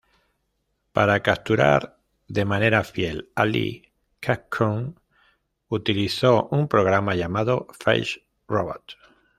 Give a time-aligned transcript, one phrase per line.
[0.93, 4.95] Para capturar de manera fiel a Lee, Capcom
[5.69, 8.95] utilizó un programa llamado "Face Robot".